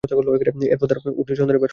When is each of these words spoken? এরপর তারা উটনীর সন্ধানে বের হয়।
এরপর 0.03 0.87
তারা 0.89 1.01
উটনীর 1.11 1.37
সন্ধানে 1.37 1.53
বের 1.53 1.63
হয়। 1.63 1.69